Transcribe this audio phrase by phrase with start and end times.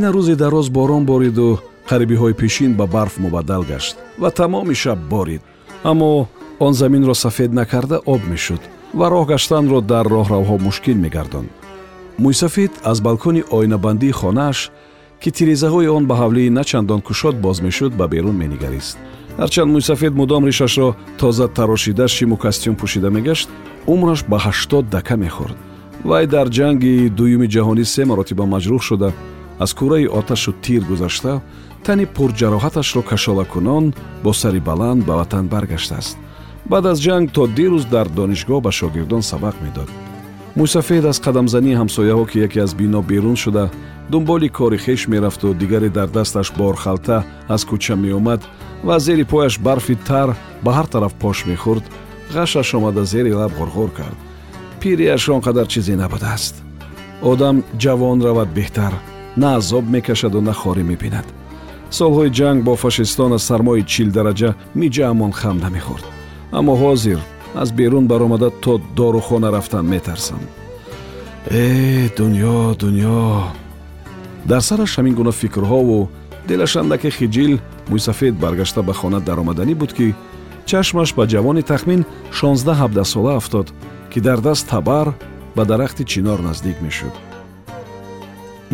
[0.00, 5.42] дина рӯзи дароз борон бориду қарибиҳои пешин ба барф мубаддал гашт ва тамоми шаб борид.
[5.90, 8.62] Аммо он заминро сафед накарда об мешуд
[8.98, 11.50] ва роҳ гаштанро дар роҳравҳо мушкил мегардонд
[12.24, 14.58] мӯйсафед аз балкони ойнабандии хонааш
[15.22, 18.96] ки тирезаҳои он ба ҳавлии начандон кушод боз мешуд ба берун менигарист.
[19.40, 20.88] Ҳарчанд мӯйсафед мудом ришашро
[21.18, 23.48] тоза тарошида шиму костюм пӯшида мегашт
[23.92, 25.56] умраш ба ҳаштод дака мехӯрд.
[26.08, 29.10] Вай дар ҷанги дуюми ҷаҳонӣ се маротиба маҷрӯҳ шуда
[29.64, 31.40] аз кураи оташу тир гузашта
[31.84, 33.84] тани пурҷароҳаташро кашолакунон
[34.24, 36.16] бо сари баланд ба ватан баргаштааст.
[36.70, 39.90] Баъд аз ҷанг то дирӯз дар донишгоҳ ба шогирдон сабақ медод.
[40.58, 43.64] мӯйсафед аз қадамзании ҳамсояҳо ки яке аз бино берун шуда
[44.10, 47.18] дунболи кори хеш мерафту дигаре дар дасташ борхалта
[47.54, 48.40] аз кӯча меомад
[48.86, 50.28] ва зери пояш барфи тар
[50.64, 51.84] ба ҳар тараф пош мехӯрд
[52.34, 54.18] ғашаш омада зери лаб ғорғор кард.
[54.80, 56.54] пирияш он қадар чизе набудааст.
[57.22, 58.92] одам ҷавон равад беҳтар
[59.36, 61.26] на азоб мекашаду на хорӣ мебинад.
[61.98, 64.50] Солҳои ҷанг бо фашистон аз сармои чил дараҷа
[64.80, 66.04] миҷаамон хам намехӯрд.
[66.58, 67.18] Аммо ҳозир
[67.62, 70.40] аз берун баромада то дорухона рафтан метарсам.
[71.50, 73.44] Э дунё дунё.
[74.50, 76.08] Дар сараш ҳамин гуна фикрҳову
[76.48, 77.52] дилаш андаке хиҷил
[77.90, 80.14] мӯйсафед баргашта ба хона даромаданӣ буд ки
[80.70, 82.00] чашмаш ба ҷавони тахмин
[82.38, 83.66] шонздаҳ ҳабдаҳсола афтод
[84.10, 85.06] ки дар даст табар
[85.56, 87.14] ба дарахти чинор наздик мешуд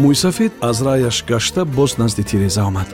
[0.02, 2.88] мӯйсафед аз раъяш гашта боз назди тиреза омад.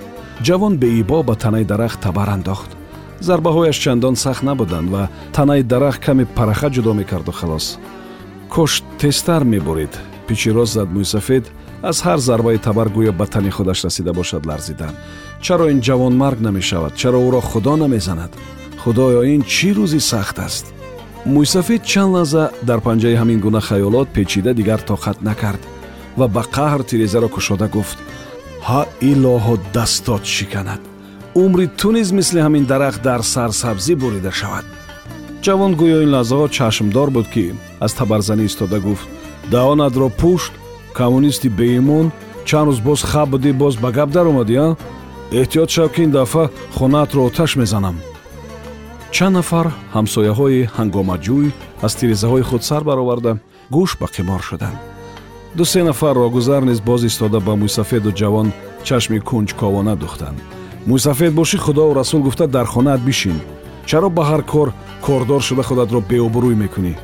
[0.46, 2.70] Ҷавон беибо ба танаи дарахт табар андохт.
[3.20, 7.78] Зарбаҳояш чандон сахт набуданд ва танаи дарахт каме параха ҷудо мекарду халос.
[8.48, 9.94] Кош тезтар мебурид.
[10.26, 11.44] Пичи рост зад мӯйсафед
[11.82, 14.94] аз ҳар зарбаи табар гӯё ба тани худаш расида бошад ларзидан.
[15.44, 16.96] Чаро ин ҷавонмарг намешавад?
[17.00, 18.32] Чаро ӯро худо намезанад?
[18.82, 20.64] Худоё ин чӣ рӯзи сахт аст?
[21.34, 25.62] Мӯйсафед чанд лаҳза дар панҷаи ҳамин гуна хаёлот печида дигар тоқат накард
[26.18, 27.98] ва ба қаҳр тирезаро кушода гуфт.
[28.68, 30.82] Ҳа илоҳо дастот шиканад.
[31.42, 34.64] Умри ту низ мисли ҳамин дарахт дар сарсабзӣ бурида шавад
[35.44, 37.44] ҷавон гӯё ин лаҳзаҳо чашмдор буд ки
[37.84, 39.06] аз табарзанӣ истода гуфт.
[39.52, 40.52] Даҳонатро пушт
[40.98, 42.06] коммунисти беимон
[42.48, 44.68] чанд рӯз боз хаб будӣ боз ба гап даромадӣ а
[45.40, 46.44] эҳтиёт шав ки ин дафъа
[46.76, 47.96] хонаатро оташ мезанам
[49.14, 51.46] чанд нафар ҳамсояҳои ҳангомаҷӯй
[51.86, 53.32] аз тирезаҳои худ сар бароварда
[53.74, 54.78] гӯш ба қимор шуданд
[55.54, 58.48] дусе нафар роҳгузар низ боз истода ба мӯйсафеду ҷавон
[58.88, 60.38] чашми кунҷковона духтанд.
[60.88, 63.38] Мӯйсафед бошӣ худову расул гуфта дар хонаат бишин
[63.88, 64.68] чаро ба ҳар кор
[65.06, 66.94] кордор шуда худатро беобрӯй мекунӣ?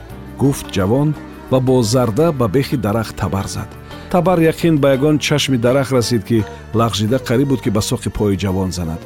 [0.40, 1.08] гуфт ҷавон
[1.50, 3.68] ва бо зарда ба бехи дарахт табар зад.
[4.10, 6.44] Табар яқин ба ягон чашми дарахт расид ки
[6.74, 9.00] лағжида қариб буд ки ба соқи пои ҷавон занад.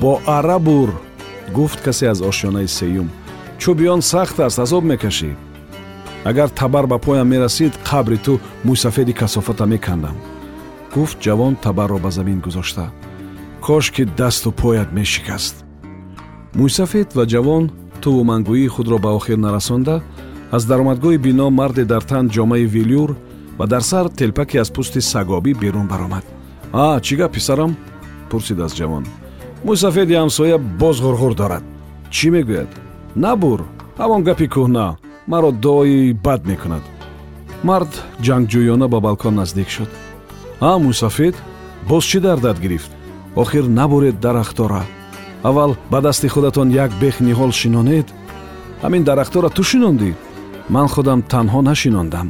[0.00, 0.90] Бо ара бур
[1.56, 3.08] гуфт касе аз ошёнаи сеюм.
[3.60, 5.30] Чӯби он сахт аст азоб мекашӣ
[6.24, 10.16] агар табар ба поям мерасид қабри ту мӯйсафеди касофата мекандам
[10.94, 12.86] гуфт ҷавон табарро ба замин гузошта.
[13.60, 15.64] Кош ки дасту поят мешикаст
[16.58, 17.64] мӯйсафед ва ҷавон
[18.02, 20.02] туву мангӯии худро ба охир нарасонда
[20.56, 23.10] аз даромадгоҳи бино марде дар тан ҷомаи вилюр
[23.58, 26.24] ва дар сар телпаке аз пӯсти сагобӣ берун баромад.
[26.72, 27.76] А чӣ гап писарам
[28.30, 29.04] пурсид аз ҷавон.
[29.66, 31.64] Мӯйсафеди ҳамсоя боз ғурғур дорад.
[32.14, 32.70] Чӣ мегӯяд?
[33.22, 33.60] Набур.
[33.98, 34.86] Ҳамон гапи кӯҳна
[35.26, 36.82] маро дуои бад мекунад.
[37.62, 37.92] Мард
[38.26, 39.90] ҷангҷӯёна ба балкон наздик шуд.
[40.60, 41.34] А мӯйсафед
[41.88, 42.90] боз чӣ дардат гирифт?
[43.42, 44.82] Охир набуред дарахтора.
[45.42, 48.06] Аввал ба дасти худатон як бех ниҳол шинонед.
[48.82, 50.10] Ҳамин дарахтора ту шинондӣ?
[50.68, 52.28] Ман худам танҳо нашинондам.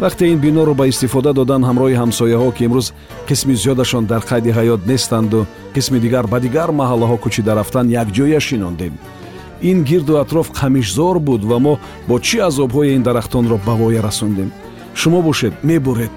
[0.00, 2.86] Вақте ин биноро ба истифода додан ҳамроҳи ҳамсояҳо ки имрӯз
[3.28, 8.94] қисми зиёдашон дар қайди ҳаёт нестанду қисми дигар ба дигар маҳаллаҳо кӯчида рафтан якҷоя шинондем
[9.62, 11.78] ин гирду атроф қамишзор буд ва мо
[12.08, 14.52] бо чӣ азобҳое ин дарахтонро ба воя расондем?
[14.94, 16.10] Шумо бошед мебуред.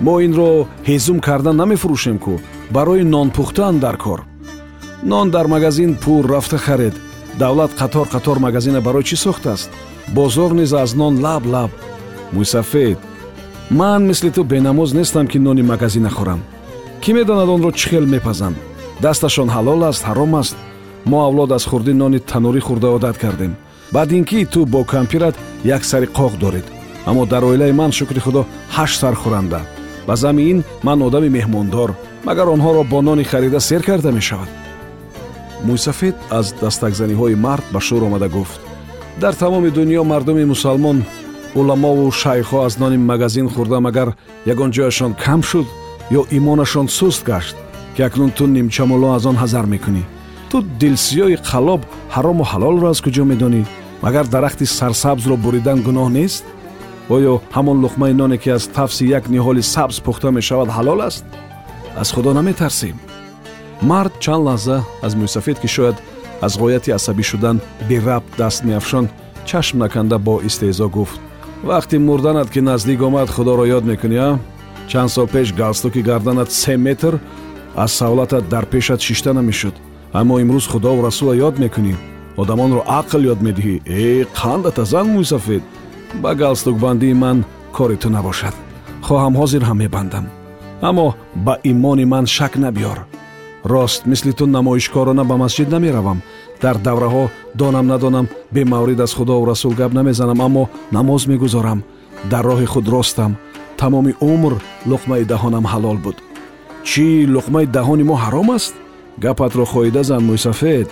[0.00, 2.34] Мо инро ҳезум карда намефурӯшем кӯ
[2.70, 4.20] барои нон пухтан дар кор.
[5.02, 6.94] Нон дар магазин пур рафта харед.
[7.38, 9.70] Давлат қатор қатор магазина барои чӣ сохтааст
[10.08, 11.70] бозор низ аз нон лаб лаб.
[12.32, 12.98] Мӯйсафед
[13.70, 16.40] ман мисли ту бенамоз нестам ки нони магазина хӯрам.
[17.02, 18.56] Кӣ медонад онро чӣ хел мепазанд
[19.00, 20.56] дасташон ҳалол аст ҳаром аст
[21.06, 23.56] мо авлод аз хурди нони танурӣ хӯрда одат кардем.
[23.92, 26.64] Баъд ин ки ту бо кампират як сари қоқ доред.
[27.06, 28.46] Аммо дар оилаи ман шукри худо
[28.76, 29.60] ҳашт сар хӯранда.
[30.06, 31.90] Ба зами ин ман одами меҳмондор
[32.24, 34.48] магар онҳоро бо нони харида сер карда мешавад.
[35.66, 38.60] Мӯйсафед аз дастакзаниҳои мард ба шӯр омада гуфт.
[39.20, 41.04] Дар тамоми дунё мардуми мусалмон
[41.54, 44.08] уламову шайхҳо аз нони магазин хӯрда магар
[44.52, 45.66] ягон ҷояшон кам шуд
[46.18, 47.56] ё имонашон суст гашт
[47.96, 50.02] ки акнун ту нимчамуло аз он ҳазар мекунӣ
[50.52, 51.80] ту дилсиёи қалоб
[52.14, 53.62] ҳарому ҳалолро аз куҷо медонӣ?
[54.04, 56.44] Магар дарахти сарсабзро буридан гуноҳ нест?
[57.16, 61.24] Оё ҳамон луқмаи ноне ки аз тафси як ниҳоли сабз пухта мешавад ҳалол аст?
[62.00, 62.96] Аз худо наметарсем.
[63.90, 65.96] Мард чанд лаҳза аз мӯйсафед ки шояд
[66.46, 67.56] аз ғояти асабӣ шудан
[67.88, 69.06] берабт даст меафшон
[69.48, 71.18] чашм наканда бо истеҳзо гуфт.
[71.68, 74.30] Вақти мурданат ки наздик омад худоро ёд мекунӣ а?
[74.90, 77.14] Чанд сол пеш галстуки гарданат се метр
[77.84, 79.76] аз савлатат дар пешат шишта намешуд
[80.18, 81.94] аммо имрӯз худову расула ёд мекунӣ.
[82.40, 83.76] Одамонро ақл ёд медиҳӣ.
[83.86, 85.62] Э қандата зан мӯйсафед
[86.22, 87.38] ба галстукбандии ман
[87.76, 88.54] кори ту набошад.
[89.06, 90.24] Хоҳам ҳозир ҳам мебандам.
[90.88, 91.06] Аммо
[91.46, 92.98] ба имони ман шак набиёр.
[93.72, 96.18] Рост мисли ту намоишкорона ба масҷид намеравам.
[96.62, 97.24] Дар давраҳо
[97.60, 101.82] донам надонам бемаврид аз худову расул гап намезанам аммо намоз мегузорам.
[102.30, 103.32] Дар роҳи худ ростам.
[103.80, 104.54] Тамоми умр
[104.90, 106.16] луқмаи даҳонам ҳалол буд.
[106.88, 108.74] Чӣ луқмаи даҳони мо ҳаром аст
[109.18, 110.88] гапатро хоида зан мӯйсафед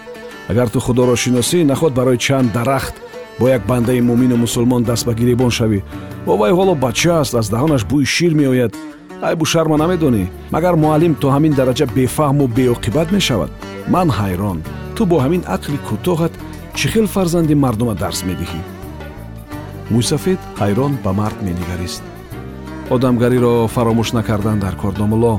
[0.48, 2.94] агар ту худоро шиносӣ наход барои чанд дарахт.
[3.38, 5.82] Бо як бандаи муъмину мусулмон даст ба гиребон шавӣ.
[6.26, 8.72] Бо вай ҳоло бача аст аз даҳонаш бӯи шир меояд.
[9.22, 10.24] Айбу шарма намедонӣ.
[10.50, 13.50] Магар муаллим то ҳамин дараҷа бефаҳму беоқибат мешавад
[13.88, 14.58] ман ҳайрон.
[14.96, 16.32] Ту бо ҳамин ақли кӯтоҳат
[16.76, 18.60] чӣ хел фарзанди мардума дарс медиҳӣ?
[19.92, 22.02] Мӯйсафед ҳайрон ба мард менигарист.
[22.94, 25.34] Одамгариро фаромӯш накардан дар кордомулло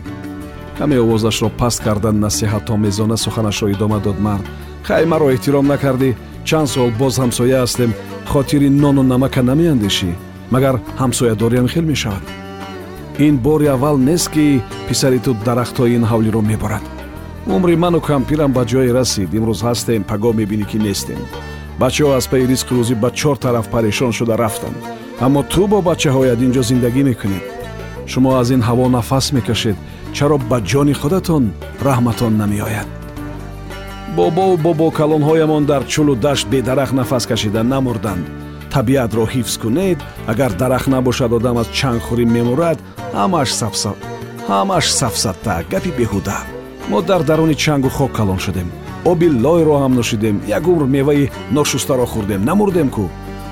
[0.81, 4.45] каме овозашро паст кардан насиҳатомезона суханашро идома дод мард.
[4.83, 6.09] Хай маро эҳтиром накардӣ.
[6.47, 7.91] Чанд сол боз ҳамсоя ҳастем.
[8.31, 10.09] Хотири нону намака намеандешӣ.
[10.53, 12.23] Магар ҳамсоядориам хел мешавад.
[13.25, 14.45] Ин бори аввал нест ки
[14.87, 16.83] писари ту дарахтҳои ин ҳавлиро меборад.
[17.55, 19.29] Умри ману кампирам ба ҷое расид.
[19.37, 21.21] Имрӯз ҳастем паго мебинӣ ки нестем.
[21.81, 24.77] Бачаҳо аз пайи ризқи рӯзӣ ба чор тараф парешон шуда рафтанд.
[25.25, 27.45] Аммо ту бо бачаҳоят ин ҷо зиндагӣ мекунед
[28.11, 29.77] шумо аз ин ҳаво нафас мекашед
[30.15, 31.43] чаро ба ҷони худатон
[31.87, 32.89] раҳматон намеояд
[34.15, 38.25] бобову бобокалонҳоямон дар чӯлу дашт бедарахт нафас кашида намурданд.
[38.73, 39.99] Табиатро ҳифз кунед
[40.31, 42.77] агар дарахт набошад одам аз чангхӯрӣ мемурад
[43.19, 43.97] ҳамаш сафсат
[44.49, 46.37] ҳамаш сафсатта гапи беҳуда.
[46.89, 48.69] Мо дар даруни чангу хок калон шудем.
[49.11, 50.35] Оби лойро ҳам нӯшидем.
[50.57, 52.41] Як умр меваи ношустаро хӯрдем.
[52.49, 53.05] Намурдем кӯ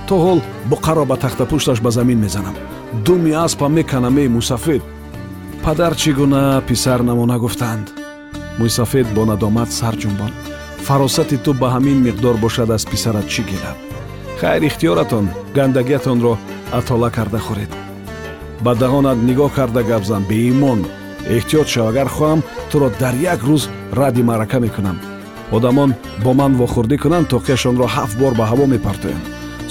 [0.07, 0.39] то ҳол
[0.71, 2.55] буқаро ба тахтапушташ ба замин мезанам.
[3.05, 4.81] Думи аспа меканам эй мусафед
[5.63, 6.61] падар чӣ гуна?
[6.67, 7.87] писар намона гуфтанд.
[8.59, 10.31] Мӯйсафед бо надомат сар ҷумбон
[10.85, 13.77] фаросати ту ба ҳамин миқдор бошад аз писарат чӣ гирад?
[14.39, 15.25] Хайр ихтиёратон
[15.55, 16.33] гандагиятонро
[16.79, 17.71] атола карда хӯред.
[18.63, 20.79] Ба даҳонат нигоҳ карда гап зан беимон.
[21.35, 22.41] Эҳтиёт шав агар хоҳам
[22.71, 23.63] туро дар як рӯз
[23.99, 24.97] радди маърака мекунам.
[25.55, 25.91] Одамон
[26.23, 29.25] бо ман вохӯрдӣ кунанд то қияшонро ҳафт бор ба ҳаво мепартоянд.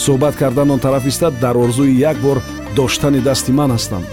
[0.05, 2.39] Суҳбат кардан он тараф истад дар орзуи як бор
[2.77, 4.05] доштани дасти ман ҳастам.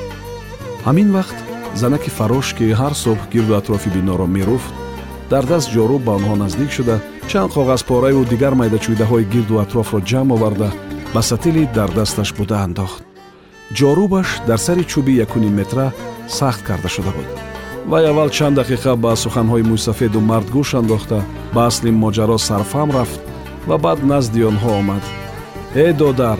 [0.87, 1.37] Ҳамин вақт
[1.81, 4.71] занаки фарош ки ҳар субҳ гирду атрофи биноро меруфт
[5.31, 6.95] дар даст ҷорӯб ба онҳо наздик шуда
[7.31, 10.69] чанд коғазпораеву дигар майдачӯйдаҳои гирду атрофро ҷамъ оварда
[11.13, 12.99] ба сатили дар дасташ буда андохт
[13.77, 15.87] ҷорӯбаш дар сари чӯби якуниметра
[16.37, 17.29] сахт карда шуда буд
[17.91, 21.19] вай аввал чанд дақиқа ба суханҳои мӯйсафеду мард гӯш андохта
[21.55, 23.19] ба асли моҷаро сарфаҳм рафт
[23.67, 25.03] ва баъд назди онҳо омад
[25.85, 26.39] э додар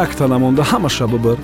[0.00, 1.38] як та намонда ҳамаша бибир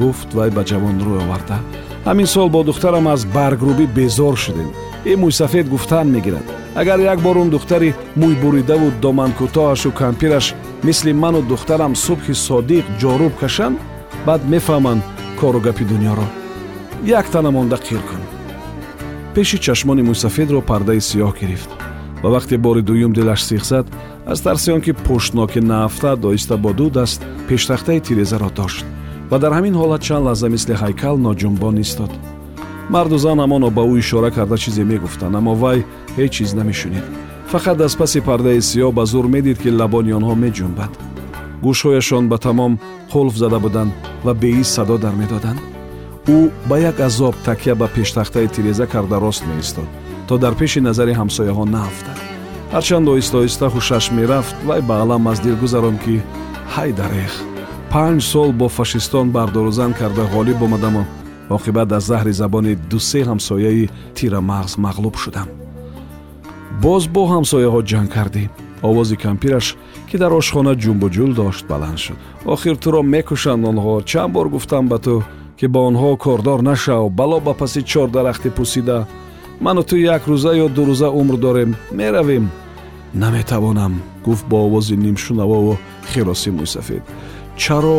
[0.00, 1.58] гуфт вай ба ҷавон рӯй оварда
[2.08, 4.68] ҳамин сол бо духтарам аз баргрӯбӣ безор шудем.
[5.10, 6.46] Э мӯйсафед гуфтан мегирад.
[6.80, 10.46] Агар як бор он духтари мӯйбуридаву доманкӯтоҳашу кампираш
[10.86, 13.76] мисли ману духтарам субҳи содиқ ҷорӯб кашанд
[14.26, 15.02] баъд мефаҳманд
[15.40, 16.26] кору гапи дунёро
[17.18, 18.22] як та намонда қир кун.
[19.34, 21.70] Пеши чашмони мӯйсафедро пардаи сиёҳ гирифт.
[22.22, 23.86] Ва вақте бори дуюм дилаш сиқ зад
[24.32, 28.84] аз тарси он ки пуштноки наафтад оҳиста бо ду даст пештахтаи тирезаро дошт
[29.30, 32.12] ва дар ҳамин ҳолат чанд лаҳза мисли ҳайкал ноҷунбон истод.
[32.94, 35.78] Марду зан ҳамоно ба ӯ ишора карда чизе мегуфтанд аммо вай
[36.16, 37.06] ҳеҷ чиз намешунид
[37.52, 40.92] фақат аз паси пардаи сиёҳ ба зур медид ки лабони онҳо меҷунбад.
[41.64, 42.72] Гӯшҳояшон ба тамом
[43.12, 43.92] қулф зада буданд
[44.24, 45.60] ва беист садо дар медоданд.
[46.36, 49.88] Ӯ ба як азоб такя ба пештахтаи тиреза карда рост меистод
[50.28, 52.18] то дар пеши назари ҳамсояҳо наафтад
[52.74, 56.16] ҳарчанд оҳиста оҳиста ҳушаш мерафт вай ба алам аз дил гузаронд ки
[56.74, 57.32] ҳай дарех
[57.92, 61.04] панҷ сол бо фашистон бардорузан карда ғолиб омадаму.
[61.56, 65.48] Оқибат аз заҳри забони дусе ҳамсояи тирамағз мағлуб шудам
[66.82, 68.44] боз бо ҳамсояҳо ҷанг кардӣ.
[68.88, 69.66] Овози кампираш
[70.08, 72.18] ки дар ошхона ҷумбуҷул дошт баланд шуд.
[72.54, 73.94] Охир туро мекушанд онҳо.
[74.10, 75.14] Чанд бор гуфтам ба ту
[75.58, 77.10] ки ба онҳо кордор нашав?
[77.18, 78.98] Бало ба паси чордарахтӣ пусида
[79.64, 81.70] ману ту як рӯза ё дурӯза умр дорем.
[81.98, 82.44] Меравем.
[83.22, 83.92] Наметавонам
[84.24, 85.78] гуфт бо овози нимшунавову
[86.10, 87.02] хироси мӯйсафед
[87.62, 87.98] чаро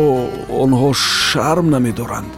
[0.62, 2.34] онҳо шарм намедоранд.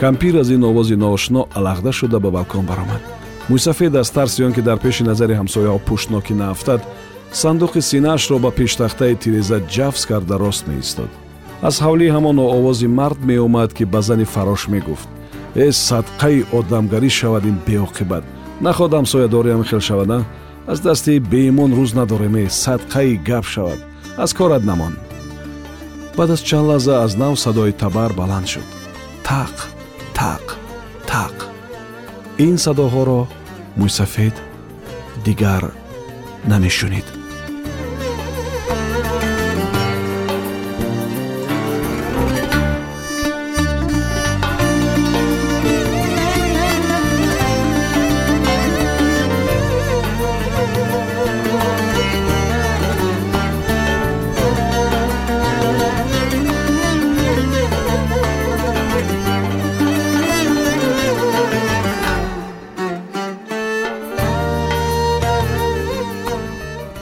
[0.00, 3.02] Кампир аз ин овози ноошно алағда шуда ба балкон баромад.
[3.48, 6.82] Мӯйсафед аз тарси он ки дар пеши назари ҳамсояҳо пуштнокӣ наафтад
[7.32, 11.10] сандуқи синаашро ба пештахтаи тиреза ҷафз карда рост меистод.
[11.68, 15.08] Аз ҳавли ҳамон овози мард меомад ки ба зани фарош мегуфт.
[15.54, 18.24] Э садқаи одамгарӣ шавад ин беоқибат.
[18.64, 20.18] Нахоҳад ҳамсоядориам хел шавада?
[20.72, 23.80] Аз дасти беимон рӯз надореме садқаи гап шавад.
[24.24, 24.94] Аз корат намон
[26.18, 28.68] баъд аз чанд лаҳза аз нав садои табар баланд шуд.
[29.28, 29.56] Тақ
[30.18, 30.46] тақ
[31.10, 31.36] тақ
[32.46, 33.20] ин садоҳоро
[33.78, 34.36] мӯйсафед
[35.26, 35.64] дигар
[36.50, 37.06] намешунид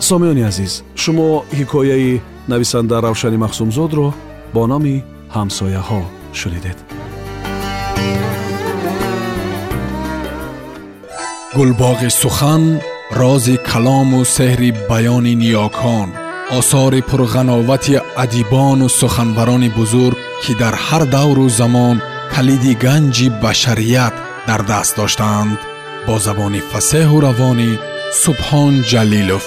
[0.10, 1.28] сомиёни азиз шумо
[1.60, 4.08] ҳикояи нависанда равшани махсумзодро
[4.54, 4.96] бо номи
[5.36, 6.01] ҳамсояҳо
[6.40, 6.78] шунидед
[11.58, 12.63] гулбоғи сухан
[13.22, 16.10] рози калому сеҳри баёни ниёкон
[16.60, 21.98] осори пурғановати адибону суханбарони бузург ки дар ҳар давру замон
[22.34, 24.16] калиди ганҷи башарият
[24.50, 25.60] дар даст доштаанд
[26.08, 27.72] бо забони фасеҳу равонӣ
[28.24, 29.46] субҳон ҷалилов